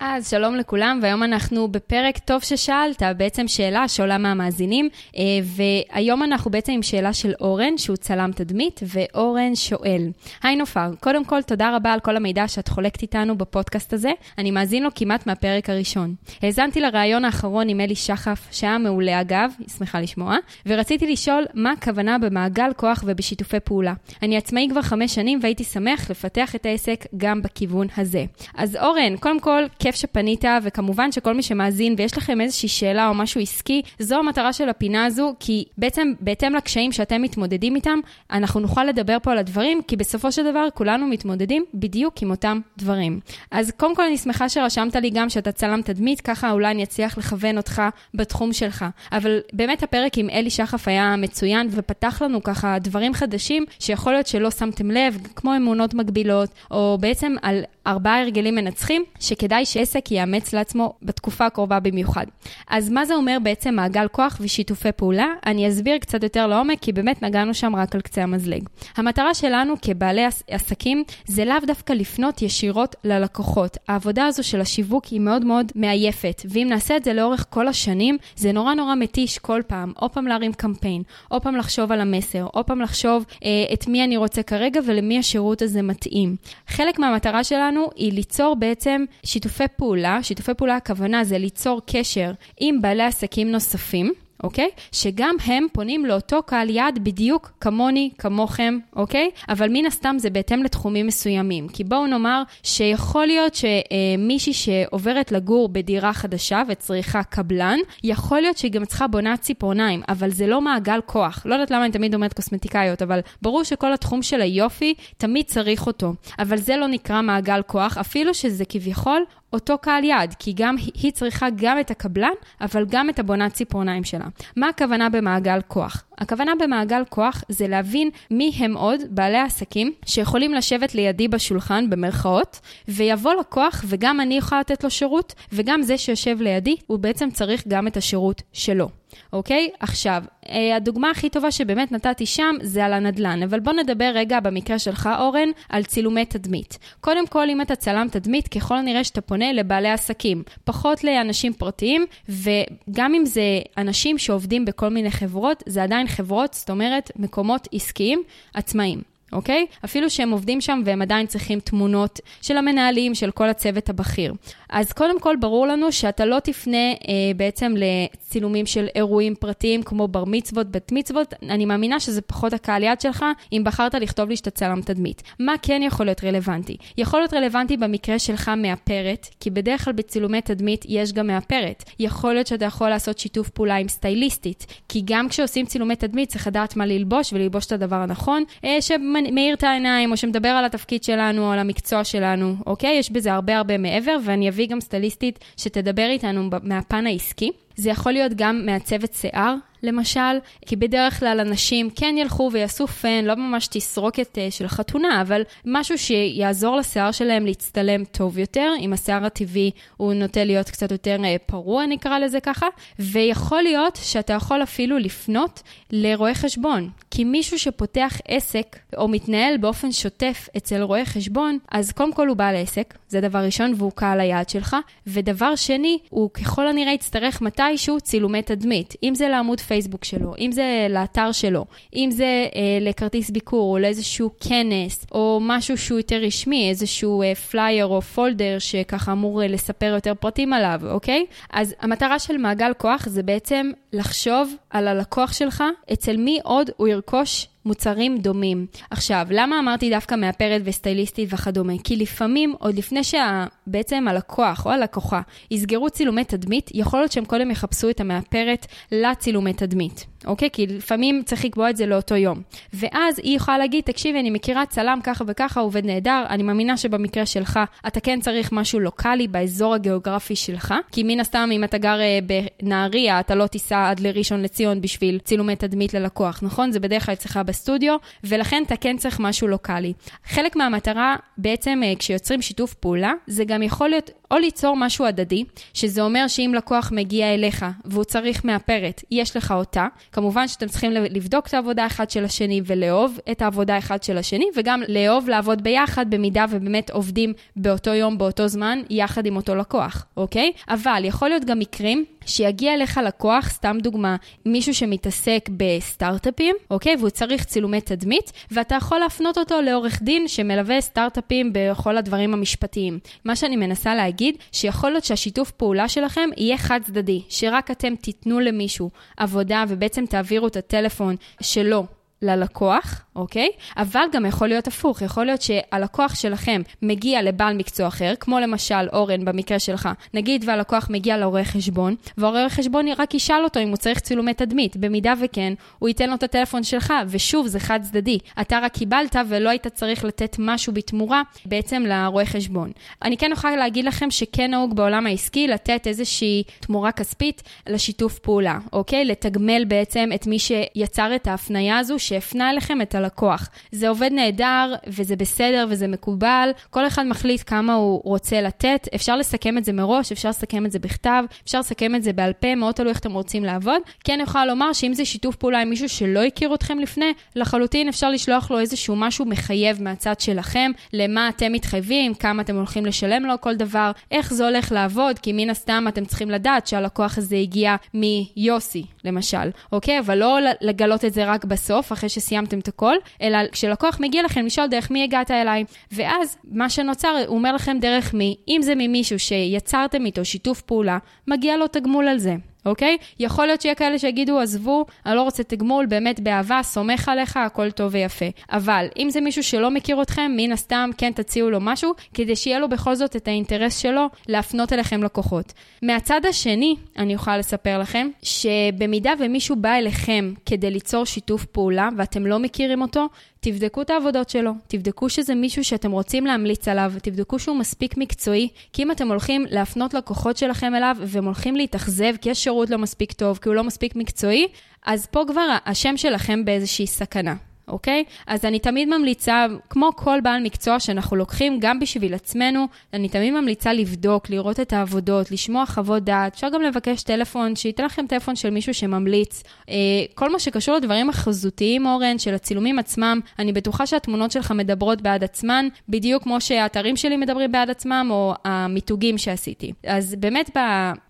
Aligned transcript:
אז 0.00 0.30
שלום 0.30 0.54
לכולם, 0.54 0.98
והיום 1.02 1.22
אנחנו 1.22 1.68
בפרק 1.68 2.18
טוב 2.18 2.42
ששאלת, 2.42 3.02
בעצם 3.16 3.48
שאלה 3.48 3.88
שעולה 3.88 4.18
מהמאזינים, 4.18 4.88
אה, 5.16 5.22
והיום 5.42 6.22
אנחנו 6.22 6.50
בעצם 6.50 6.72
עם 6.72 6.82
שאלה 6.82 7.12
של 7.12 7.32
אורן, 7.40 7.78
שהוא 7.78 7.96
צלם 7.96 8.30
תדמית, 8.34 8.80
ואורן 8.82 9.54
שואל, 9.54 10.02
היי 10.42 10.56
נופר, 10.56 10.90
קודם 11.00 11.24
כל 11.24 11.42
תודה 11.42 11.76
רבה 11.76 11.92
על 11.92 12.00
כל 12.00 12.16
המידע 12.16 12.48
שאת 12.48 12.68
חולקת 12.68 13.02
איתנו 13.02 13.38
בפודקאסט 13.38 13.92
הזה, 13.92 14.10
אני 14.38 14.50
מאזין 14.50 14.82
לו 14.82 14.90
כמעט 14.94 15.26
מהפרק 15.26 15.70
הראשון. 15.70 16.14
האזנתי 16.42 16.80
לראיון 16.80 17.24
האחרון 17.24 17.68
עם 17.68 17.80
אלי 17.80 17.94
שחף, 17.94 18.48
שהיה 18.50 18.78
מעולה 18.78 19.20
אגב, 19.20 19.52
היא 19.58 19.68
שמחה 19.78 20.00
לשמוע, 20.00 20.36
ורציתי 20.66 21.12
לשאול 21.12 21.44
מה 21.54 21.72
הכוונה 21.72 22.18
במעגל 22.18 22.70
כוח 22.76 23.04
ובשיתופי 23.06 23.60
פעולה. 23.60 23.94
אני 24.22 24.36
עצמאי 24.36 24.68
כבר 24.70 24.82
חמש 24.82 25.14
שנים 25.14 25.38
והייתי 25.42 25.64
שמח 25.64 26.10
לפתח 26.10 26.54
את 26.54 26.66
העסק 26.66 27.06
גם 27.16 27.42
בכיוון 27.42 27.86
הזה. 27.96 28.24
אז 28.54 28.76
אורן, 28.76 29.16
קודם 29.16 29.40
כל, 29.40 29.62
כיף 29.86 29.94
שפנית, 29.94 30.44
וכמובן 30.62 31.12
שכל 31.12 31.34
מי 31.34 31.42
שמאזין 31.42 31.94
ויש 31.98 32.18
לכם 32.18 32.40
איזושהי 32.40 32.68
שאלה 32.68 33.08
או 33.08 33.14
משהו 33.14 33.40
עסקי, 33.40 33.82
זו 33.98 34.18
המטרה 34.18 34.52
של 34.52 34.68
הפינה 34.68 35.04
הזו, 35.04 35.34
כי 35.40 35.64
בעצם 35.78 36.12
בהתאם 36.20 36.54
לקשיים 36.54 36.92
שאתם 36.92 37.22
מתמודדים 37.22 37.74
איתם, 37.74 37.98
אנחנו 38.32 38.60
נוכל 38.60 38.84
לדבר 38.84 39.16
פה 39.22 39.32
על 39.32 39.38
הדברים, 39.38 39.80
כי 39.88 39.96
בסופו 39.96 40.32
של 40.32 40.50
דבר 40.50 40.68
כולנו 40.74 41.06
מתמודדים 41.06 41.64
בדיוק 41.74 42.22
עם 42.22 42.30
אותם 42.30 42.60
דברים. 42.78 43.20
אז 43.50 43.72
קודם 43.76 43.96
כל 43.96 44.02
אני 44.02 44.18
שמחה 44.18 44.48
שרשמת 44.48 44.96
לי 44.96 45.10
גם 45.10 45.28
שאתה 45.28 45.52
צלם 45.52 45.82
תדמית, 45.82 46.20
ככה 46.20 46.50
אולי 46.50 46.70
אני 46.70 46.82
אצליח 46.82 47.18
לכוון 47.18 47.56
אותך 47.56 47.82
בתחום 48.14 48.52
שלך. 48.52 48.84
אבל 49.12 49.40
באמת 49.52 49.82
הפרק 49.82 50.18
עם 50.18 50.30
אלי 50.30 50.50
שחף 50.50 50.88
היה 50.88 51.16
מצוין, 51.16 51.68
ופתח 51.70 52.22
לנו 52.22 52.42
ככה 52.42 52.78
דברים 52.78 53.14
חדשים, 53.14 53.64
שיכול 53.78 54.12
להיות 54.12 54.26
שלא 54.26 54.50
שמתם 54.50 54.90
לב, 54.90 55.18
כמו 55.36 55.56
אמונות 55.56 55.94
מגבילות, 55.94 56.50
או 56.70 56.98
בעצם 57.00 57.34
על 57.42 57.60
ארבעה 57.86 58.20
הרגלים 58.20 58.54
מנצחים, 58.54 59.04
שכדאי 59.20 59.64
שעסק 59.76 60.12
יאמץ 60.12 60.52
לעצמו 60.54 60.94
בתקופה 61.02 61.46
הקרובה 61.46 61.80
במיוחד. 61.80 62.26
אז 62.68 62.90
מה 62.90 63.04
זה 63.04 63.14
אומר 63.14 63.38
בעצם 63.42 63.74
מעגל 63.74 64.08
כוח 64.08 64.38
ושיתופי 64.40 64.92
פעולה? 64.92 65.26
אני 65.46 65.68
אסביר 65.68 65.98
קצת 65.98 66.22
יותר 66.22 66.46
לעומק, 66.46 66.78
כי 66.80 66.92
באמת 66.92 67.22
נגענו 67.22 67.54
שם 67.54 67.76
רק 67.76 67.94
על 67.94 68.00
קצה 68.00 68.22
המזלג. 68.22 68.62
המטרה 68.96 69.34
שלנו 69.34 69.74
כבעלי 69.82 70.24
עסקים 70.50 71.04
זה 71.26 71.44
לאו 71.44 71.56
דווקא 71.66 71.92
לפנות 71.92 72.42
ישירות 72.42 72.96
ללקוחות. 73.04 73.76
העבודה 73.88 74.26
הזו 74.26 74.44
של 74.44 74.60
השיווק 74.60 75.04
היא 75.04 75.20
מאוד 75.20 75.44
מאוד 75.44 75.72
מעייפת, 75.74 76.42
ואם 76.50 76.66
נעשה 76.70 76.96
את 76.96 77.04
זה 77.04 77.12
לאורך 77.12 77.46
כל 77.50 77.68
השנים, 77.68 78.18
זה 78.36 78.52
נורא 78.52 78.74
נורא 78.74 78.94
מתיש 78.94 79.38
כל 79.38 79.62
פעם, 79.66 79.92
או 80.02 80.12
פעם 80.12 80.26
להרים 80.26 80.52
קמפיין, 80.52 81.02
או 81.30 81.40
פעם 81.40 81.56
לחשוב 81.56 81.92
על 81.92 82.00
המסר, 82.00 82.46
או 82.54 82.66
פעם 82.66 82.80
לחשוב 82.80 83.24
אה, 83.44 83.50
את 83.72 83.88
מי 83.88 84.04
אני 84.04 84.16
רוצה 84.16 84.42
כרגע 84.42 84.80
ולמי 84.86 85.18
השירות 85.18 85.62
הזה 85.62 85.82
מתאים. 85.82 86.36
חלק 86.68 86.98
מהמטרה 86.98 87.44
שלנו 87.44 87.90
היא 87.96 88.12
ליצור 88.12 88.56
בעצם 88.56 89.04
שיתופי 89.24 89.65
פעולה, 89.68 90.22
שיתופי 90.22 90.54
פעולה 90.54 90.76
הכוונה 90.76 91.24
זה 91.24 91.38
ליצור 91.38 91.80
קשר 91.86 92.32
עם 92.60 92.82
בעלי 92.82 93.02
עסקים 93.02 93.50
נוספים. 93.50 94.12
אוקיי? 94.42 94.68
שגם 94.92 95.34
הם 95.44 95.66
פונים 95.72 96.06
לאותו 96.06 96.42
קהל 96.42 96.70
יעד 96.70 96.98
בדיוק 97.02 97.52
כמוני, 97.60 98.10
כמוכם, 98.18 98.78
אוקיי? 98.96 99.30
אבל 99.48 99.68
מן 99.68 99.86
הסתם 99.86 100.16
זה 100.18 100.30
בהתאם 100.30 100.62
לתחומים 100.62 101.06
מסוימים. 101.06 101.68
כי 101.68 101.84
בואו 101.84 102.06
נאמר 102.06 102.42
שיכול 102.62 103.26
להיות 103.26 103.54
שמישהי 103.54 104.52
שעוברת 104.52 105.32
לגור 105.32 105.68
בדירה 105.68 106.12
חדשה 106.12 106.62
וצריכה 106.68 107.22
קבלן, 107.22 107.78
יכול 108.04 108.40
להיות 108.40 108.58
שהיא 108.58 108.72
גם 108.72 108.84
צריכה 108.84 109.06
בונת 109.06 109.40
ציפורניים, 109.40 110.02
אבל 110.08 110.30
זה 110.30 110.46
לא 110.46 110.60
מעגל 110.60 111.00
כוח. 111.06 111.42
לא 111.44 111.54
יודעת 111.54 111.70
למה 111.70 111.84
אני 111.84 111.92
תמיד 111.92 112.14
אומרת 112.14 112.32
קוסמטיקאיות, 112.32 113.02
אבל 113.02 113.20
ברור 113.42 113.62
שכל 113.64 113.92
התחום 113.92 114.22
של 114.22 114.40
היופי 114.40 114.94
תמיד 115.16 115.46
צריך 115.46 115.86
אותו. 115.86 116.14
אבל 116.38 116.56
זה 116.56 116.76
לא 116.76 116.86
נקרא 116.86 117.22
מעגל 117.22 117.62
כוח, 117.66 117.98
אפילו 117.98 118.34
שזה 118.34 118.64
כביכול 118.64 119.22
אותו 119.52 119.78
קהל 119.78 120.04
יעד, 120.04 120.34
כי 120.38 120.52
גם 120.56 120.76
היא 120.94 121.12
צריכה 121.12 121.46
גם 121.56 121.80
את 121.80 121.90
הקבלן, 121.90 122.32
אבל 122.60 122.84
גם 122.88 123.10
את 123.10 123.18
הבונת 123.18 123.52
ציפורניים 123.52 124.04
שלה. 124.04 124.24
מה 124.56 124.68
הכוונה 124.68 125.08
במעגל 125.08 125.60
כוח? 125.68 126.04
הכוונה 126.18 126.52
במעגל 126.60 127.02
כוח 127.08 127.44
זה 127.48 127.68
להבין 127.68 128.10
מי 128.30 128.52
הם 128.56 128.76
עוד 128.76 129.00
בעלי 129.10 129.38
העסקים 129.38 129.92
שיכולים 130.06 130.54
לשבת 130.54 130.94
לידי 130.94 131.28
בשולחן, 131.28 131.90
במרכאות, 131.90 132.60
ויבוא 132.88 133.34
לקוח 133.34 133.84
וגם 133.88 134.20
אני 134.20 134.36
יכולה 134.36 134.60
לתת 134.60 134.84
לו 134.84 134.90
שירות, 134.90 135.34
וגם 135.52 135.82
זה 135.82 135.98
שיושב 135.98 136.40
לידי, 136.40 136.76
הוא 136.86 136.98
בעצם 136.98 137.30
צריך 137.30 137.68
גם 137.68 137.86
את 137.86 137.96
השירות 137.96 138.42
שלו. 138.52 138.88
אוקיי? 139.32 139.70
עכשיו, 139.80 140.22
אה, 140.48 140.76
הדוגמה 140.76 141.10
הכי 141.10 141.28
טובה 141.28 141.50
שבאמת 141.50 141.92
נתתי 141.92 142.26
שם 142.26 142.54
זה 142.62 142.84
על 142.84 142.92
הנדל"ן, 142.92 143.42
אבל 143.42 143.60
בוא 143.60 143.72
נדבר 143.72 144.10
רגע 144.14 144.40
במקרה 144.40 144.78
שלך, 144.78 145.08
אורן, 145.18 145.48
על 145.68 145.84
צילומי 145.84 146.24
תדמית. 146.24 146.78
קודם 147.00 147.26
כל, 147.26 147.50
אם 147.50 147.60
אתה 147.60 147.76
צלם 147.76 148.06
תדמית, 148.10 148.48
ככל 148.48 148.76
הנראה 148.76 149.04
שאתה 149.04 149.20
פונה 149.20 149.52
לבעלי 149.52 149.90
עסקים, 149.90 150.42
פחות 150.64 151.04
לאנשים 151.04 151.52
פרטיים, 151.52 152.06
וגם 152.28 153.14
אם 153.14 153.24
זה 153.24 153.60
אנשים 153.78 154.18
שעובדים 154.18 154.64
בכל 154.64 154.88
מיני 154.88 155.10
חברות, 155.10 155.62
זה 155.66 155.82
עדיין 155.82 156.06
חברות, 156.06 156.54
זאת 156.54 156.70
אומרת, 156.70 157.10
מקומות 157.16 157.68
עסקיים 157.72 158.22
עצמאיים. 158.54 159.15
אוקיי? 159.32 159.66
אפילו 159.84 160.10
שהם 160.10 160.30
עובדים 160.30 160.60
שם 160.60 160.82
והם 160.84 161.02
עדיין 161.02 161.26
צריכים 161.26 161.60
תמונות 161.60 162.20
של 162.42 162.56
המנהלים, 162.56 163.14
של 163.14 163.30
כל 163.30 163.48
הצוות 163.48 163.88
הבכיר. 163.88 164.34
אז 164.70 164.92
קודם 164.92 165.20
כל, 165.20 165.36
ברור 165.40 165.66
לנו 165.66 165.92
שאתה 165.92 166.24
לא 166.24 166.40
תפנה 166.40 166.76
אה, 166.76 166.94
בעצם 167.36 167.74
לצילומים 167.76 168.66
של 168.66 168.86
אירועים 168.94 169.34
פרטיים 169.34 169.82
כמו 169.82 170.08
בר 170.08 170.24
מצוות, 170.24 170.66
בית 170.66 170.92
מצוות. 170.92 171.34
אני 171.42 171.64
מאמינה 171.64 172.00
שזה 172.00 172.22
פחות 172.22 172.52
הקהל 172.52 172.82
יד 172.82 173.00
שלך, 173.00 173.24
אם 173.52 173.62
בחרת 173.64 173.94
לכתוב 173.94 174.28
לי 174.28 174.36
שאתה 174.36 174.50
צלם 174.50 174.80
תדמית. 174.80 175.22
מה 175.40 175.54
כן 175.62 175.80
יכול 175.84 176.06
להיות 176.06 176.24
רלוונטי? 176.24 176.76
יכול 176.98 177.20
להיות 177.20 177.34
רלוונטי 177.34 177.76
במקרה 177.76 178.18
שלך 178.18 178.50
מאפרת, 178.56 179.28
כי 179.40 179.50
בדרך 179.50 179.84
כלל 179.84 179.92
בצילומי 179.92 180.40
תדמית 180.40 180.84
יש 180.88 181.12
גם 181.12 181.26
מאפרת. 181.26 181.84
יכול 181.98 182.34
להיות 182.34 182.46
שאתה 182.46 182.64
יכול 182.64 182.88
לעשות 182.88 183.18
שיתוף 183.18 183.48
פעולה 183.48 183.76
עם 183.76 183.88
סטייליסטית, 183.88 184.66
כי 184.88 185.02
גם 185.04 185.28
כשעושים 185.28 185.66
צילומי 185.66 185.96
תדמית 185.96 186.28
צריך 186.28 186.46
לדעת 186.46 186.76
מה 186.76 186.86
ללבוש 186.86 187.32
וללבוש 187.32 187.66
את 187.66 187.72
הדבר 187.72 187.96
הנכון, 187.96 188.44
אה, 188.64 188.80
שמאיר 189.24 189.54
את 189.54 189.64
העיניים 189.64 190.12
או 190.12 190.16
שמדבר 190.16 190.48
על 190.48 190.64
התפקיד 190.64 191.04
שלנו 191.04 191.46
או 191.46 191.52
על 191.52 191.58
המקצוע 191.58 192.04
שלנו, 192.04 192.54
אוקיי? 192.66 192.98
יש 192.98 193.10
בזה 193.10 193.32
הרבה 193.32 193.56
הרבה 193.56 193.78
מעבר, 193.78 194.16
ואני 194.24 194.48
אביא 194.48 194.68
גם 194.68 194.80
סטליסטית 194.80 195.38
שתדבר 195.56 196.06
איתנו 196.10 196.50
מהפן 196.62 197.06
העסקי. 197.06 197.50
זה 197.76 197.90
יכול 197.90 198.12
להיות 198.12 198.32
גם 198.36 198.66
מעצבת 198.66 199.14
שיער, 199.14 199.54
למשל, 199.86 200.38
כי 200.66 200.76
בדרך 200.76 201.18
כלל 201.18 201.40
אנשים 201.40 201.90
כן 201.90 202.14
ילכו 202.18 202.50
ויעשו 202.52 202.86
פן, 202.86 203.24
לא 203.24 203.34
ממש 203.34 203.66
תסרוקת 203.66 204.38
uh, 204.38 204.50
של 204.50 204.68
חתונה, 204.68 205.20
אבל 205.20 205.42
משהו 205.64 205.98
שיעזור 205.98 206.76
לשיער 206.76 207.12
שלהם 207.12 207.46
להצטלם 207.46 208.04
טוב 208.04 208.38
יותר, 208.38 208.72
אם 208.80 208.92
השיער 208.92 209.24
הטבעי 209.24 209.70
הוא 209.96 210.14
נוטה 210.14 210.44
להיות 210.44 210.70
קצת 210.70 210.90
יותר 210.90 211.16
uh, 211.20 211.38
פרוע, 211.46 211.86
נקרא 211.86 212.18
לזה 212.18 212.40
ככה, 212.40 212.66
ויכול 212.98 213.62
להיות 213.62 213.98
שאתה 214.02 214.32
יכול 214.32 214.62
אפילו 214.62 214.98
לפנות 214.98 215.62
לרואה 215.90 216.34
חשבון, 216.34 216.90
כי 217.10 217.24
מישהו 217.24 217.58
שפותח 217.58 218.20
עסק 218.28 218.76
או 218.96 219.08
מתנהל 219.08 219.56
באופן 219.56 219.92
שוטף 219.92 220.48
אצל 220.56 220.82
רואה 220.82 221.04
חשבון, 221.04 221.58
אז 221.70 221.92
קודם 221.92 222.12
כל 222.12 222.28
הוא 222.28 222.36
בעל 222.36 222.56
עסק, 222.56 222.94
זה 223.08 223.20
דבר 223.20 223.38
ראשון, 223.38 223.74
והוא 223.76 223.92
קהל 223.92 224.20
היעד 224.20 224.48
שלך, 224.48 224.76
ודבר 225.06 225.56
שני, 225.56 225.98
הוא 226.10 226.30
ככל 226.30 226.68
הנראה 226.68 226.92
יצטרך 226.92 227.42
מתישהו 227.42 228.00
צילומי 228.00 228.42
תדמית, 228.42 228.94
אם 229.02 229.14
זה 229.14 229.28
לעמוד 229.28 229.60
לפייסבוק 229.76 230.04
שלו, 230.04 230.34
אם 230.38 230.52
זה 230.52 230.86
לאתר 230.90 231.32
שלו, 231.32 231.64
אם 231.94 232.08
זה 232.12 232.24
אה, 232.54 232.78
לכרטיס 232.80 233.30
ביקור 233.30 233.72
או 233.72 233.78
לאיזשהו 233.78 234.30
כנס, 234.40 235.06
או 235.12 235.38
משהו 235.42 235.78
שהוא 235.78 235.98
יותר 235.98 236.16
רשמי, 236.16 236.68
איזשהו 236.70 237.22
אה, 237.22 237.34
פלייר 237.34 237.86
או 237.86 238.02
פולדר 238.02 238.58
שככה 238.58 239.12
אמור 239.12 239.42
אה, 239.42 239.48
לספר 239.48 239.92
יותר 239.94 240.14
פרטים 240.14 240.52
עליו, 240.52 240.80
אוקיי? 240.90 241.26
אז 241.52 241.74
המטרה 241.80 242.18
של 242.18 242.36
מעגל 242.36 242.72
כוח 242.78 243.08
זה 243.08 243.22
בעצם 243.22 243.70
לחשוב 243.92 244.54
על 244.70 244.88
הלקוח 244.88 245.32
שלך, 245.32 245.64
אצל 245.92 246.16
מי 246.16 246.38
עוד 246.44 246.70
הוא 246.76 246.88
ירכוש 246.88 247.48
מוצרים 247.66 248.18
דומים. 248.18 248.66
עכשיו, 248.90 249.26
למה 249.30 249.58
אמרתי 249.58 249.90
דווקא 249.90 250.14
מאפרת 250.14 250.62
וסטייליסטית 250.64 251.28
וכדומה? 251.32 251.72
כי 251.84 251.96
לפעמים, 251.96 252.54
עוד 252.58 252.74
לפני 252.74 253.00
שבעצם 253.04 254.08
הלקוח 254.08 254.66
או 254.66 254.70
הלקוחה 254.70 255.20
יסגרו 255.50 255.90
צילומי 255.90 256.24
תדמית, 256.24 256.70
יכול 256.74 257.00
להיות 257.00 257.12
שהם 257.12 257.24
קודם 257.24 257.50
יחפשו 257.50 257.90
את 257.90 258.00
המאפרת 258.00 258.66
לצילומי 258.92 259.52
תדמית. 259.52 260.06
אוקיי? 260.26 260.50
כי 260.52 260.66
לפעמים 260.66 261.22
צריך 261.24 261.44
לקבוע 261.44 261.70
את 261.70 261.76
זה 261.76 261.86
לאותו 261.86 262.14
יום. 262.14 262.42
ואז 262.72 263.18
היא 263.22 263.36
יכולה 263.36 263.58
להגיד, 263.58 263.84
תקשיבי, 263.84 264.20
אני 264.20 264.30
מכירה 264.30 264.66
צלם 264.66 264.98
ככה 265.04 265.24
וככה, 265.26 265.60
עובד 265.60 265.86
נהדר, 265.86 266.24
אני 266.28 266.42
מאמינה 266.42 266.76
שבמקרה 266.76 267.26
שלך 267.26 267.60
אתה 267.86 268.00
כן 268.00 268.20
צריך 268.20 268.52
משהו 268.52 268.80
לוקאלי 268.80 269.28
באזור 269.28 269.74
הגיאוגרפי 269.74 270.36
שלך, 270.36 270.74
כי 270.92 271.02
מן 271.02 271.20
הסתם 271.20 271.48
אם 271.52 271.64
אתה 271.64 271.78
גר 271.78 272.00
אה, 272.00 272.18
בנהריה, 272.62 273.20
אתה 273.20 273.34
לא 273.34 273.46
תיסע 273.46 273.88
עד 273.88 274.00
לראשון 274.00 274.42
לציון 274.42 274.80
בשביל 274.80 275.18
צילומי 275.18 275.56
תדמית 275.56 275.94
ללקוח, 275.94 276.40
נכון? 276.42 276.72
זה 276.72 276.80
בדרך 276.80 277.06
כלל 277.06 277.12
אצלך 277.12 277.40
בסטודיו, 277.56 277.96
ולכן 278.24 278.62
אתה 278.66 278.76
כן 278.76 278.96
צריך 278.96 279.20
משהו 279.20 279.48
לוקאלי. 279.48 279.92
חלק 280.24 280.56
מהמטרה, 280.56 281.16
בעצם 281.38 281.80
אה, 281.84 281.92
כשיוצרים 281.98 282.42
שיתוף 282.42 282.74
פעולה, 282.74 283.12
זה 283.26 283.44
גם 283.44 283.62
יכול 283.62 283.88
להיות 283.88 284.10
או 284.30 284.38
ליצור 284.38 284.76
משהו 284.76 285.04
הדדי, 285.06 285.44
שזה 285.74 286.02
אומר 286.02 286.28
שאם 286.28 286.52
לקוח 286.56 286.92
מגיע 286.92 287.34
אליך 287.34 287.66
והוא 287.84 288.04
צריך 288.04 288.44
מאפרת, 288.44 289.02
יש 289.10 289.36
לך 289.36 289.52
אותה. 289.52 289.86
כמובן 290.12 290.48
שאתם 290.48 290.68
צריכים 290.68 290.90
לבדוק 290.92 291.46
את 291.46 291.54
העבודה 291.54 291.86
אחד 291.86 292.10
של 292.10 292.24
השני 292.24 292.60
ולאהוב 292.64 293.18
את 293.30 293.42
העבודה 293.42 293.78
אחד 293.78 294.02
של 294.02 294.18
השני, 294.18 294.46
וגם 294.56 294.82
לאהוב 294.88 295.28
לעבוד 295.28 295.62
ביחד 295.62 296.10
במידה 296.10 296.44
ובאמת 296.50 296.90
עובדים 296.90 297.32
באותו 297.56 297.90
יום, 297.90 298.18
באותו 298.18 298.48
זמן, 298.48 298.80
יחד 298.90 299.26
עם 299.26 299.36
אותו 299.36 299.54
לקוח, 299.54 300.06
אוקיי? 300.16 300.52
אבל 300.68 301.02
יכול 301.04 301.28
להיות 301.28 301.44
גם 301.44 301.58
מקרים 301.58 302.04
שיגיע 302.26 302.74
אליך 302.74 303.00
לקוח, 303.04 303.48
סתם 303.48 303.78
דוגמה, 303.80 304.16
מישהו 304.46 304.74
שמתעסק 304.74 305.48
בסטארט-אפים, 305.56 306.56
אוקיי? 306.70 306.96
והוא 306.96 307.10
צריך 307.10 307.44
צילומי 307.44 307.80
תדמית, 307.80 308.32
ואתה 308.50 308.74
יכול 308.74 308.98
להפנות 308.98 309.38
אותו 309.38 309.60
לעורך 309.60 310.02
דין 310.02 310.28
שמלווה 310.28 310.80
סטארט-אפים 310.80 311.50
בכל 311.52 311.96
הדברים 311.96 312.34
המשפטיים. 312.34 312.98
מה 313.24 313.36
שאני 313.36 313.56
מנסה 313.56 313.94
להגיד, 313.94 314.15
שיכול 314.52 314.90
להיות 314.90 315.04
שהשיתוף 315.04 315.50
פעולה 315.50 315.88
שלכם 315.88 316.28
יהיה 316.36 316.58
חד 316.58 316.80
צדדי, 316.84 317.22
שרק 317.28 317.70
אתם 317.70 317.96
תיתנו 317.96 318.40
למישהו 318.40 318.90
עבודה 319.16 319.64
ובעצם 319.68 320.06
תעבירו 320.06 320.46
את 320.46 320.56
הטלפון 320.56 321.16
שלו 321.42 321.86
ללקוח, 322.22 323.02
אוקיי? 323.16 323.48
אבל 323.76 324.04
גם 324.12 324.26
יכול 324.26 324.48
להיות 324.48 324.66
הפוך, 324.66 325.02
יכול 325.02 325.26
להיות 325.26 325.42
שהלקוח 325.42 326.14
שלכם 326.14 326.62
מגיע 326.82 327.22
לבעל 327.22 327.56
מקצוע 327.56 327.88
אחר, 327.88 328.14
כמו 328.20 328.40
למשל 328.40 328.88
אורן 328.92 329.24
במקרה 329.24 329.58
שלך, 329.58 329.88
נגיד 330.14 330.44
והלקוח 330.46 330.90
מגיע 330.90 331.16
לרואה 331.16 331.44
חשבון, 331.44 331.94
והרואה 332.18 332.50
חשבון 332.50 332.86
רק 332.98 333.14
ישאל 333.14 333.44
אותו 333.44 333.60
אם 333.60 333.68
הוא 333.68 333.76
צריך 333.76 334.00
צילומי 334.00 334.34
תדמית, 334.34 334.76
במידה 334.76 335.14
וכן, 335.20 335.52
הוא 335.78 335.88
ייתן 335.88 336.10
לו 336.10 336.14
את 336.14 336.22
הטלפון 336.22 336.62
שלך, 336.62 336.92
ושוב, 337.08 337.46
זה 337.46 337.60
חד 337.60 337.80
צדדי. 337.82 338.18
אתה 338.40 338.58
רק 338.62 338.72
קיבלת 338.72 339.16
ולא 339.28 339.48
היית 339.48 339.66
צריך 339.66 340.04
לתת 340.04 340.36
משהו 340.38 340.72
בתמורה 340.72 341.22
בעצם 341.44 341.82
לרואה 341.86 342.26
חשבון. 342.26 342.72
אני 343.02 343.16
כן 343.16 343.32
אוכל 343.32 343.50
להגיד 343.50 343.84
לכם 343.84 344.10
שכן 344.10 344.50
נהוג 344.50 344.76
בעולם 344.76 345.06
העסקי 345.06 345.48
לתת 345.48 345.86
איזושהי 345.86 346.42
תמורה 346.60 346.92
כספית 346.92 347.42
לשיתוף 347.68 348.18
פעולה, 348.18 348.58
אוקיי? 348.72 349.04
לתגמל 349.04 349.64
בעצם 349.64 350.10
את 350.14 350.26
מי 350.26 350.38
שיצר 350.38 351.14
את 351.16 351.26
ההפניה 351.26 351.78
הזו, 351.78 351.98
שהפנה 352.06 352.50
אליכם 352.50 352.80
את 352.80 352.94
הלקוח. 352.94 353.48
זה 353.72 353.88
עובד 353.88 354.10
נהדר, 354.12 354.74
וזה 354.86 355.16
בסדר, 355.16 355.66
וזה 355.68 355.88
מקובל. 355.88 356.50
כל 356.70 356.86
אחד 356.86 357.06
מחליט 357.06 357.42
כמה 357.46 357.74
הוא 357.74 358.00
רוצה 358.04 358.40
לתת. 358.40 358.88
אפשר 358.94 359.16
לסכם 359.16 359.58
את 359.58 359.64
זה 359.64 359.72
מראש, 359.72 360.12
אפשר 360.12 360.28
לסכם 360.28 360.66
את 360.66 360.72
זה 360.72 360.78
בכתב, 360.78 361.24
אפשר 361.44 361.58
לסכם 361.58 361.94
את 361.94 362.02
זה 362.02 362.12
בעל 362.12 362.32
פה, 362.32 362.54
מאוד 362.54 362.74
תלוי 362.74 362.90
איך 362.90 362.98
אתם 362.98 363.12
רוצים 363.12 363.44
לעבוד. 363.44 363.82
כן, 364.04 364.12
אני 364.12 364.22
יכולה 364.22 364.46
לומר 364.46 364.72
שאם 364.72 364.94
זה 364.94 365.04
שיתוף 365.04 365.36
פעולה 365.36 365.60
עם 365.60 365.70
מישהו 365.70 365.88
שלא 365.88 366.22
הכיר 366.22 366.54
אתכם 366.54 366.78
לפני, 366.78 367.12
לחלוטין 367.36 367.88
אפשר 367.88 368.10
לשלוח 368.10 368.50
לו 368.50 368.58
איזשהו 368.58 368.96
משהו 368.96 369.24
מחייב 369.24 369.82
מהצד 369.82 370.20
שלכם, 370.20 370.70
למה 370.92 371.28
אתם 371.28 371.52
מתחייבים, 371.52 372.14
כמה 372.14 372.42
אתם 372.42 372.56
הולכים 372.56 372.86
לשלם 372.86 373.24
לו 373.24 373.34
כל 373.40 373.54
דבר, 373.54 373.90
איך 374.10 374.34
זה 374.34 374.44
הולך 374.44 374.72
לעבוד, 374.72 375.18
כי 375.18 375.32
מן 375.32 375.50
הסתם 375.50 375.84
אתם 375.88 376.04
צריכים 376.04 376.30
לדעת 376.30 376.66
שהלקוח 376.66 377.18
הזה 377.18 377.36
הגיע 377.36 377.76
מיוסי, 377.94 378.84
למשל, 379.04 379.50
אוקיי? 379.72 379.98
אבל 379.98 380.18
לא 380.18 380.38
לגלות 380.60 381.04
את 381.04 381.12
זה 381.12 381.24
רק 381.24 381.44
בסוף, 381.44 381.92
אחרי 381.96 382.08
שסיימתם 382.08 382.58
את 382.58 382.68
הכל, 382.68 382.94
אלא 383.22 383.38
כשלקוח 383.52 384.00
מגיע 384.00 384.22
לכם 384.22 384.46
לשאול 384.46 384.66
דרך 384.66 384.90
מי 384.90 385.04
הגעת 385.04 385.30
אליי. 385.30 385.64
ואז 385.92 386.38
מה 386.44 386.70
שנוצר, 386.70 387.24
הוא 387.26 387.36
אומר 387.36 387.52
לכם 387.52 387.76
דרך 387.80 388.14
מי, 388.14 388.36
אם 388.48 388.60
זה 388.62 388.74
ממישהו 388.76 389.18
שיצרתם 389.18 390.06
איתו 390.06 390.24
שיתוף 390.24 390.60
פעולה, 390.60 390.98
מגיע 391.28 391.56
לו 391.56 391.66
תגמול 391.66 392.08
על 392.08 392.18
זה. 392.18 392.34
אוקיי? 392.66 392.96
יכול 393.18 393.46
להיות 393.46 393.60
שיהיה 393.60 393.74
כאלה 393.74 393.98
שיגידו, 393.98 394.38
עזבו, 394.38 394.86
אני 395.06 395.16
לא 395.16 395.22
רוצה 395.22 395.42
תגמול, 395.42 395.86
באמת 395.86 396.20
באהבה, 396.20 396.60
סומך 396.62 397.08
עליך, 397.08 397.36
הכל 397.36 397.70
טוב 397.70 397.94
ויפה. 397.94 398.26
אבל 398.52 398.86
אם 398.98 399.10
זה 399.10 399.20
מישהו 399.20 399.42
שלא 399.42 399.70
מכיר 399.70 400.02
אתכם, 400.02 400.32
מן 400.36 400.52
הסתם 400.52 400.90
כן 400.98 401.12
תציעו 401.12 401.50
לו 401.50 401.58
משהו, 401.60 401.92
כדי 402.14 402.36
שיהיה 402.36 402.58
לו 402.58 402.68
בכל 402.68 402.94
זאת 402.94 403.16
את 403.16 403.28
האינטרס 403.28 403.78
שלו 403.78 404.06
להפנות 404.28 404.72
אליכם 404.72 405.02
לקוחות. 405.02 405.52
מהצד 405.82 406.26
השני, 406.26 406.76
אני 406.98 407.12
יכולה 407.12 407.38
לספר 407.38 407.78
לכם, 407.78 408.08
שבמידה 408.22 409.12
ומישהו 409.18 409.56
בא 409.56 409.74
אליכם 409.74 410.32
כדי 410.46 410.70
ליצור 410.70 411.04
שיתוף 411.04 411.44
פעולה 411.44 411.88
ואתם 411.96 412.26
לא 412.26 412.38
מכירים 412.38 412.82
אותו, 412.82 413.06
תבדקו 413.48 413.82
את 413.82 413.90
העבודות 413.90 414.30
שלו, 414.30 414.52
תבדקו 414.66 415.08
שזה 415.08 415.34
מישהו 415.34 415.64
שאתם 415.64 415.90
רוצים 415.90 416.26
להמליץ 416.26 416.68
עליו, 416.68 416.92
תבדקו 417.02 417.38
שהוא 417.38 417.56
מספיק 417.56 417.96
מקצועי, 417.96 418.48
כי 418.72 418.82
אם 418.82 418.90
אתם 418.90 419.08
הולכים 419.08 419.46
להפנות 419.50 419.94
לקוחות 419.94 420.36
שלכם 420.36 420.74
אליו 420.74 420.96
והם 421.00 421.24
הולכים 421.24 421.56
להתאכזב 421.56 422.16
כי 422.20 422.30
השירות 422.30 422.70
לא 422.70 422.78
מספיק 422.78 423.12
טוב, 423.12 423.38
כי 423.42 423.48
הוא 423.48 423.56
לא 423.56 423.64
מספיק 423.64 423.96
מקצועי, 423.96 424.48
אז 424.86 425.06
פה 425.06 425.24
כבר 425.28 425.56
השם 425.66 425.96
שלכם 425.96 426.44
באיזושהי 426.44 426.86
סכנה. 426.86 427.34
אוקיי? 427.68 428.04
אז 428.26 428.44
אני 428.44 428.58
תמיד 428.58 428.88
ממליצה, 428.88 429.46
כמו 429.70 429.90
כל 429.96 430.20
בעל 430.22 430.42
מקצוע 430.42 430.80
שאנחנו 430.80 431.16
לוקחים 431.16 431.58
גם 431.60 431.80
בשביל 431.80 432.14
עצמנו, 432.14 432.66
אני 432.92 433.08
תמיד 433.08 433.32
ממליצה 433.32 433.72
לבדוק, 433.72 434.30
לראות 434.30 434.60
את 434.60 434.72
העבודות, 434.72 435.30
לשמוע 435.30 435.66
חוות 435.66 436.02
דעת. 436.02 436.34
אפשר 436.34 436.48
גם 436.48 436.62
לבקש 436.62 437.02
טלפון, 437.02 437.56
שייתן 437.56 437.84
לכם 437.84 438.06
טלפון 438.06 438.36
של 438.36 438.50
מישהו 438.50 438.74
שממליץ. 438.74 439.42
אה, 439.68 439.74
כל 440.14 440.32
מה 440.32 440.38
שקשור 440.38 440.74
לדברים 440.76 441.10
החזותיים, 441.10 441.86
אורן, 441.86 442.18
של 442.18 442.34
הצילומים 442.34 442.78
עצמם, 442.78 443.20
אני 443.38 443.52
בטוחה 443.52 443.86
שהתמונות 443.86 444.30
שלך 444.30 444.50
מדברות 444.50 445.02
בעד 445.02 445.24
עצמן, 445.24 445.68
בדיוק 445.88 446.22
כמו 446.22 446.40
שהאתרים 446.40 446.96
שלי 446.96 447.16
מדברים 447.16 447.52
בעד 447.52 447.70
עצמם, 447.70 448.08
או 448.10 448.34
המיתוגים 448.44 449.18
שעשיתי. 449.18 449.72
אז 449.86 450.14
באמת 450.18 450.50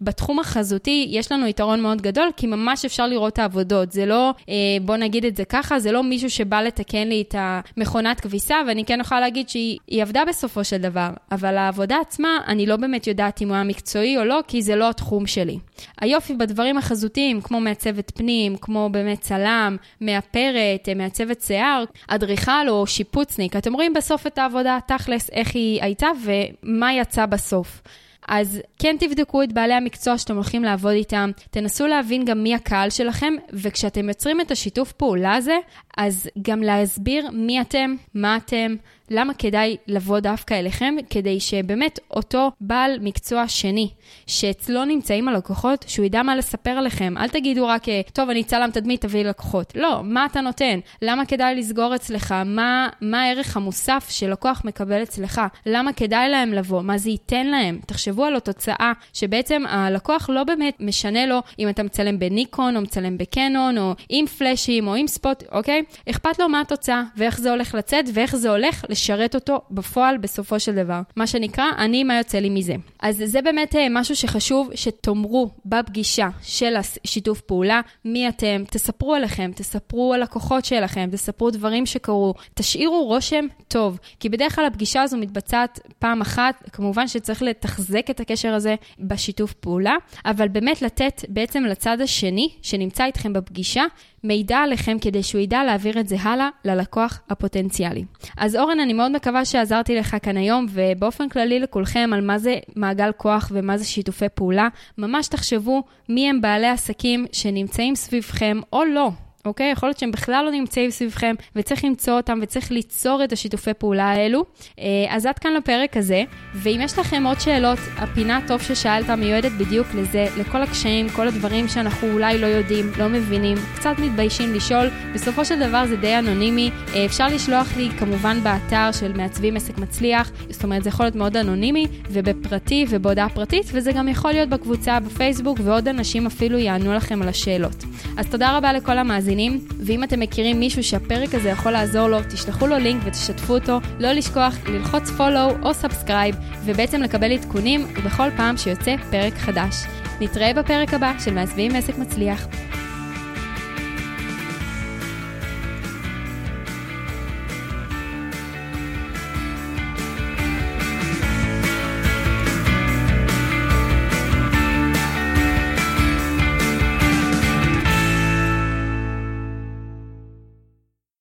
בתחום 0.00 0.38
החזותי 0.38 1.06
יש 1.10 1.32
לנו 1.32 1.46
יתרון 1.46 1.80
מאוד 1.80 2.02
גדול, 2.02 2.28
כי 2.36 2.46
ממש 2.46 2.84
אפשר 2.84 3.06
לראות 3.06 3.32
את 3.32 3.38
העבודות. 3.38 3.92
זה 3.92 4.06
לא, 4.06 4.34
אה, 4.48 4.54
בוא 4.82 4.96
נגיד 4.96 5.24
את 5.24 5.36
זה 5.36 5.44
ככה, 5.44 5.78
זה 5.78 5.92
לא 5.92 6.02
מישהו 6.02 6.30
ש... 6.30 6.45
שבא 6.46 6.62
לתקן 6.62 7.08
לי 7.08 7.24
את 7.28 7.34
המכונת 7.38 8.20
כביסה, 8.20 8.56
ואני 8.66 8.84
כן 8.84 8.98
יכולה 9.00 9.20
להגיד 9.20 9.48
שהיא 9.48 10.02
עבדה 10.02 10.24
בסופו 10.24 10.64
של 10.64 10.76
דבר, 10.76 11.10
אבל 11.32 11.56
העבודה 11.56 11.96
עצמה, 12.00 12.28
אני 12.46 12.66
לא 12.66 12.76
באמת 12.76 13.06
יודעת 13.06 13.42
אם 13.42 13.48
הוא 13.48 13.54
היה 13.54 13.64
מקצועי 13.64 14.18
או 14.18 14.24
לא, 14.24 14.40
כי 14.48 14.62
זה 14.62 14.76
לא 14.76 14.90
התחום 14.90 15.26
שלי. 15.26 15.58
היופי 16.00 16.34
בדברים 16.34 16.78
החזותיים, 16.78 17.40
כמו 17.40 17.60
מעצבת 17.60 18.12
פנים, 18.14 18.56
כמו 18.56 18.88
באמת 18.92 19.20
צלם, 19.20 19.76
מאפרת, 20.00 20.88
מעצבת 20.96 21.40
שיער, 21.40 21.84
אדריכל 22.08 22.68
או 22.68 22.86
שיפוצניק, 22.86 23.56
אתם 23.56 23.72
רואים 23.72 23.92
בסוף 23.92 24.26
את 24.26 24.38
העבודה, 24.38 24.78
תכלס, 24.86 25.30
איך 25.30 25.54
היא 25.54 25.82
הייתה 25.82 26.08
ומה 26.24 26.94
יצא 26.94 27.26
בסוף. 27.26 27.82
אז 28.28 28.60
כן 28.78 28.96
תבדקו 29.00 29.42
את 29.42 29.52
בעלי 29.52 29.74
המקצוע 29.74 30.18
שאתם 30.18 30.34
הולכים 30.34 30.64
לעבוד 30.64 30.92
איתם, 30.92 31.30
תנסו 31.50 31.86
להבין 31.86 32.24
גם 32.24 32.42
מי 32.42 32.54
הקהל 32.54 32.90
שלכם, 32.90 33.34
וכשאתם 33.52 34.08
יוצרים 34.08 34.40
את 34.40 34.50
השיתוף 34.50 34.92
פעולה 34.92 35.34
הזה, 35.34 35.56
אז 35.96 36.28
גם 36.42 36.62
להסביר 36.62 37.30
מי 37.32 37.60
אתם, 37.60 37.94
מה 38.14 38.36
אתם, 38.36 38.76
למה 39.10 39.34
כדאי 39.34 39.76
לבוא 39.86 40.20
דווקא 40.20 40.54
אליכם? 40.54 40.94
כדי 41.10 41.40
שבאמת 41.40 41.98
אותו 42.10 42.50
בעל 42.60 42.98
מקצוע 43.00 43.48
שני, 43.48 43.88
שאצלו 44.26 44.84
נמצאים 44.84 45.28
הלקוחות, 45.28 45.84
שהוא 45.88 46.06
ידע 46.06 46.22
מה 46.22 46.36
לספר 46.36 46.70
עליכם. 46.70 47.14
אל 47.18 47.28
תגידו 47.28 47.66
רק, 47.66 47.82
טוב, 48.12 48.30
אני 48.30 48.44
צלם 48.44 48.70
תדמית, 48.70 49.00
תביא 49.00 49.24
לקוחות. 49.24 49.72
לא, 49.76 50.00
מה 50.04 50.26
אתה 50.26 50.40
נותן? 50.40 50.78
למה 51.02 51.26
כדאי 51.26 51.54
לסגור 51.54 51.94
אצלך? 51.94 52.34
מה, 52.46 52.88
מה 53.00 53.22
הערך 53.22 53.56
המוסף 53.56 54.06
שלקוח 54.10 54.62
מקבל 54.64 55.02
אצלך? 55.02 55.40
למה 55.66 55.92
כדאי 55.92 56.28
להם 56.28 56.52
לבוא? 56.52 56.82
מה 56.82 56.98
זה 56.98 57.10
ייתן 57.10 57.46
להם? 57.46 57.80
תחשבו 57.86 58.24
על 58.24 58.36
התוצאה, 58.36 58.92
שבעצם 59.12 59.62
הלקוח 59.68 60.30
לא 60.30 60.44
באמת 60.44 60.76
משנה 60.80 61.26
לו 61.26 61.42
אם 61.58 61.68
אתה 61.68 61.82
מצלם 61.82 62.18
בניקון, 62.18 62.76
או 62.76 62.80
מצלם 62.82 63.18
בקנון, 63.18 63.78
או 63.78 63.94
עם 64.08 64.26
פלאשים, 64.26 64.88
או 64.88 64.94
עם 64.94 65.06
ספוט, 65.06 65.44
אוקיי? 65.52 65.82
אכפת 66.10 66.38
לו 66.38 66.48
מה 66.48 66.60
התוצאה, 66.60 67.02
ואיך 67.16 67.40
זה 67.40 67.50
הולך 67.50 67.74
לצאת, 67.74 68.04
ואיך 68.14 68.36
זה 68.36 68.50
הולך 68.50 68.84
לשרת 68.96 69.34
אותו 69.34 69.60
בפועל 69.70 70.16
בסופו 70.16 70.60
של 70.60 70.74
דבר. 70.74 71.00
מה 71.16 71.26
שנקרא, 71.26 71.64
אני, 71.78 72.04
מה 72.04 72.18
יוצא 72.18 72.38
לי 72.38 72.50
מזה. 72.50 72.74
אז 73.00 73.22
זה 73.24 73.42
באמת 73.42 73.76
אה, 73.76 73.86
משהו 73.90 74.16
שחשוב 74.16 74.70
שתאמרו 74.74 75.50
בפגישה 75.64 76.28
של 76.42 76.74
השיתוף 76.76 77.40
פעולה, 77.40 77.80
מי 78.04 78.28
אתם, 78.28 78.62
תספרו 78.70 79.14
עליכם, 79.14 79.50
תספרו 79.54 80.14
על 80.14 80.22
הכוחות 80.22 80.64
שלכם, 80.64 81.08
תספרו 81.12 81.50
דברים 81.50 81.86
שקרו, 81.86 82.34
תשאירו 82.54 83.04
רושם 83.04 83.46
טוב, 83.68 83.98
כי 84.20 84.28
בדרך 84.28 84.54
כלל 84.54 84.64
הפגישה 84.64 85.02
הזו 85.02 85.16
מתבצעת 85.16 85.80
פעם 85.98 86.20
אחת, 86.20 86.70
כמובן 86.72 87.08
שצריך 87.08 87.42
לתחזק 87.42 88.10
את 88.10 88.20
הקשר 88.20 88.54
הזה 88.54 88.74
בשיתוף 88.98 89.52
פעולה, 89.52 89.94
אבל 90.24 90.48
באמת 90.48 90.82
לתת 90.82 91.24
בעצם 91.28 91.64
לצד 91.64 92.00
השני, 92.00 92.48
שנמצא 92.62 93.04
איתכם 93.04 93.32
בפגישה, 93.32 93.84
מידע 94.26 94.58
עליכם 94.58 94.96
כדי 95.00 95.22
שהוא 95.22 95.40
ידע 95.40 95.64
להעביר 95.64 96.00
את 96.00 96.08
זה 96.08 96.16
הלאה 96.20 96.48
ללקוח 96.64 97.20
הפוטנציאלי. 97.30 98.04
אז 98.36 98.56
אורן, 98.56 98.80
אני 98.80 98.92
מאוד 98.92 99.12
מקווה 99.12 99.44
שעזרתי 99.44 99.94
לך 99.94 100.16
כאן 100.22 100.36
היום, 100.36 100.66
ובאופן 100.70 101.28
כללי 101.28 101.60
לכולכם 101.60 102.10
על 102.14 102.20
מה 102.20 102.38
זה 102.38 102.58
מעגל 102.76 103.12
כוח 103.16 103.52
ומה 103.54 103.78
זה 103.78 103.84
שיתופי 103.84 104.28
פעולה. 104.34 104.68
ממש 104.98 105.28
תחשבו 105.28 105.82
מי 106.08 106.30
הם 106.30 106.40
בעלי 106.40 106.68
עסקים 106.68 107.26
שנמצאים 107.32 107.94
סביבכם 107.94 108.60
או 108.72 108.84
לא, 108.84 109.10
אוקיי? 109.46 109.70
יכול 109.70 109.88
להיות 109.88 109.98
שהם 109.98 110.10
בכלל 110.10 110.44
לא 110.44 110.50
נמצאים 110.50 110.90
סביבכם, 110.90 111.34
וצריך 111.56 111.84
למצוא 111.84 112.14
אותם 112.14 112.38
וצריך 112.42 112.70
ליצור 112.70 113.24
את 113.24 113.32
השיתופי 113.32 113.74
פעולה 113.74 114.04
האלו. 114.04 114.44
אה, 114.78 114.84
אז 115.08 115.26
עד 115.26 115.38
כאן 115.38 115.52
לפרק 115.52 115.96
הזה, 115.96 116.22
ואם 116.54 116.80
יש 116.82 116.98
לכם 116.98 117.26
עוד 117.26 117.40
שאלות, 117.40 117.78
הפינה 117.96 118.40
טוב 118.46 118.62
ששאלת 118.62 119.10
מיועדת 119.10 119.52
בדיוק 119.52 119.86
לזה, 119.94 120.26
לכל 120.38 120.62
הקשיים, 120.62 121.08
כל 121.08 121.28
הדברים 121.28 121.68
שאנחנו 121.68 122.12
אולי 122.12 122.38
לא 122.38 122.46
יודעים, 122.46 122.90
לא 122.98 123.08
מבינים, 123.08 123.56
קצת 123.76 123.94
מתביישים 123.98 124.54
לשאול. 124.54 124.86
בסופו 125.14 125.44
של 125.44 125.68
דבר 125.68 125.86
זה 125.86 125.96
די 125.96 126.18
אנונימי. 126.18 126.70
אה, 126.94 127.06
אפשר 127.06 127.26
לשלוח 127.26 127.76
לי 127.76 127.88
כמובן 127.98 128.40
באתר 128.42 128.92
של 128.92 129.12
מעצבים 129.12 129.56
עסק 129.56 129.78
מצליח, 129.78 130.30
זאת 130.50 130.64
אומרת 130.64 130.82
זה 130.82 130.88
יכול 130.88 131.06
להיות 131.06 131.16
מאוד 131.16 131.36
אנונימי, 131.36 131.86
ובפרטי 132.10 132.86
ובהודעה 132.88 133.28
פרטית, 133.28 133.66
וזה 133.72 133.92
גם 133.92 134.08
יכול 134.08 134.32
להיות 134.32 134.48
בקבוצה 134.48 135.00
בפייסבוק, 135.00 135.58
ועוד 135.62 135.88
אנשים 135.88 136.26
אפילו 136.26 136.58
יענו 136.58 136.94
לכם 136.94 137.22
על 137.22 137.28
השאלות. 137.28 137.84
אז 138.16 138.26
תודה 138.30 138.56
רבה 138.56 138.72
לכל 138.72 138.98
המאזינים, 138.98 139.35
ואם 139.80 140.04
אתם 140.04 140.20
מכירים 140.20 140.60
מישהו 140.60 140.84
שהפרק 140.84 141.34
הזה 141.34 141.48
יכול 141.48 141.72
לעזור 141.72 142.08
לו, 142.08 142.18
תשלחו 142.30 142.66
לו 142.66 142.78
לינק 142.78 143.02
ותשתפו 143.04 143.54
אותו. 143.54 143.80
לא 144.00 144.12
לשכוח 144.12 144.54
ללחוץ 144.66 145.10
follow 145.10 145.62
או 145.62 145.70
subscribe, 145.70 146.36
ובעצם 146.64 147.02
לקבל 147.02 147.32
עדכונים 147.32 147.86
בכל 148.04 148.28
פעם 148.36 148.56
שיוצא 148.56 148.96
פרק 149.10 149.34
חדש. 149.34 149.74
נתראה 150.20 150.52
בפרק 150.54 150.94
הבא 150.94 151.12
של 151.18 151.34
מעצבים 151.34 151.76
עסק 151.76 151.98
מצליח. 151.98 152.46